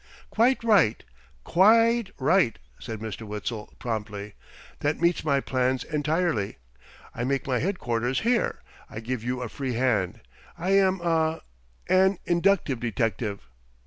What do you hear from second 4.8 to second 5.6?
meets my